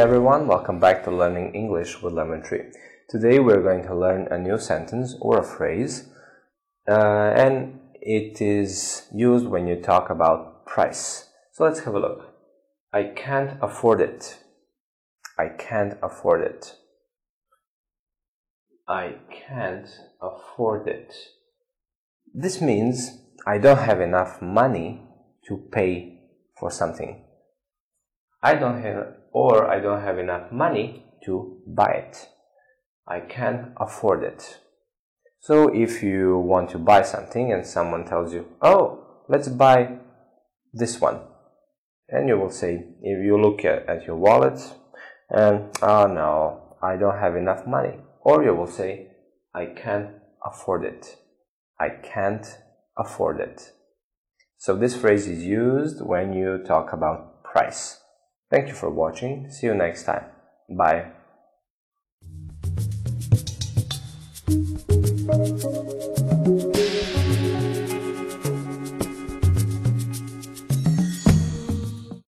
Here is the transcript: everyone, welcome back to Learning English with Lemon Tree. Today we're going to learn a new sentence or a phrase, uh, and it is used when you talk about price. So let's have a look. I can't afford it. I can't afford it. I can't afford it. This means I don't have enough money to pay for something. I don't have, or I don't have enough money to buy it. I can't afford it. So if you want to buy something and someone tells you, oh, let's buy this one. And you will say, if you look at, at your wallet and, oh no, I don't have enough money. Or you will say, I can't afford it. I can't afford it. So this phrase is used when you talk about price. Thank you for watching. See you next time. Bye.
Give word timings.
everyone, 0.00 0.46
welcome 0.46 0.78
back 0.78 1.02
to 1.02 1.10
Learning 1.10 1.54
English 1.54 2.02
with 2.02 2.12
Lemon 2.12 2.42
Tree. 2.42 2.64
Today 3.08 3.38
we're 3.38 3.62
going 3.62 3.82
to 3.84 3.94
learn 3.94 4.28
a 4.30 4.36
new 4.36 4.58
sentence 4.58 5.16
or 5.22 5.38
a 5.38 5.42
phrase, 5.42 6.10
uh, 6.86 7.32
and 7.34 7.80
it 7.94 8.42
is 8.42 9.08
used 9.14 9.46
when 9.46 9.66
you 9.66 9.80
talk 9.80 10.10
about 10.10 10.66
price. 10.66 11.30
So 11.52 11.64
let's 11.64 11.80
have 11.80 11.94
a 11.94 11.98
look. 11.98 12.34
I 12.92 13.04
can't 13.04 13.56
afford 13.62 14.02
it. 14.02 14.36
I 15.38 15.48
can't 15.48 15.96
afford 16.02 16.42
it. 16.42 16.74
I 18.86 19.14
can't 19.30 19.88
afford 20.20 20.88
it. 20.88 21.14
This 22.34 22.60
means 22.60 23.18
I 23.46 23.56
don't 23.56 23.78
have 23.78 24.02
enough 24.02 24.42
money 24.42 25.00
to 25.48 25.56
pay 25.72 26.20
for 26.60 26.70
something. 26.70 27.24
I 28.46 28.54
don't 28.54 28.80
have, 28.80 29.14
or 29.32 29.68
I 29.68 29.80
don't 29.80 30.02
have 30.02 30.20
enough 30.20 30.52
money 30.52 31.02
to 31.24 31.60
buy 31.66 31.90
it. 32.06 32.28
I 33.08 33.18
can't 33.18 33.72
afford 33.76 34.22
it. 34.22 34.60
So 35.40 35.74
if 35.74 36.00
you 36.00 36.38
want 36.38 36.70
to 36.70 36.78
buy 36.78 37.02
something 37.02 37.52
and 37.52 37.66
someone 37.66 38.04
tells 38.04 38.32
you, 38.32 38.46
oh, 38.62 39.04
let's 39.28 39.48
buy 39.48 39.98
this 40.72 41.00
one. 41.00 41.18
And 42.08 42.28
you 42.28 42.38
will 42.38 42.52
say, 42.52 42.84
if 43.02 43.24
you 43.24 43.36
look 43.36 43.64
at, 43.64 43.88
at 43.88 44.06
your 44.06 44.14
wallet 44.14 44.60
and, 45.28 45.76
oh 45.82 46.06
no, 46.06 46.76
I 46.80 46.96
don't 46.96 47.18
have 47.18 47.34
enough 47.34 47.66
money. 47.66 47.98
Or 48.20 48.44
you 48.44 48.54
will 48.54 48.68
say, 48.68 49.08
I 49.56 49.66
can't 49.66 50.10
afford 50.44 50.84
it. 50.84 51.16
I 51.80 51.88
can't 51.88 52.46
afford 52.96 53.40
it. 53.40 53.72
So 54.58 54.76
this 54.76 54.94
phrase 54.96 55.26
is 55.26 55.42
used 55.42 56.00
when 56.00 56.32
you 56.32 56.62
talk 56.64 56.92
about 56.92 57.42
price. 57.42 58.02
Thank 58.50 58.68
you 58.68 58.74
for 58.74 58.90
watching. 58.90 59.50
See 59.50 59.66
you 59.66 59.74
next 59.74 60.04
time. 60.04 60.24
Bye. 60.68 61.10